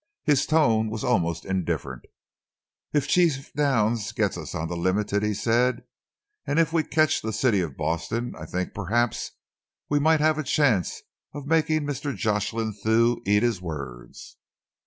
His 0.23 0.47
tone 0.47 0.89
was 0.89 1.03
almost 1.03 1.45
indifferent. 1.45 2.05
"If 2.91 3.07
Chief 3.07 3.53
Downs 3.53 4.11
can 4.11 4.23
get 4.29 4.35
us 4.35 4.55
on 4.55 4.67
the 4.67 4.75
Limited," 4.75 5.21
he 5.21 5.35
said, 5.35 5.83
"and 6.43 6.57
if 6.57 6.73
we 6.73 6.81
catch 6.81 7.21
the 7.21 7.31
City 7.31 7.61
of 7.61 7.77
Boston, 7.77 8.33
I 8.35 8.47
think 8.47 8.73
perhaps 8.73 9.33
we 9.89 9.99
might 9.99 10.19
have 10.19 10.39
a 10.39 10.43
chance 10.43 11.03
of 11.35 11.45
making 11.45 11.83
Mr. 11.83 12.15
Jocelyn 12.15 12.73
Thew 12.73 13.21
eat 13.27 13.43
his 13.43 13.61
words." 13.61 14.37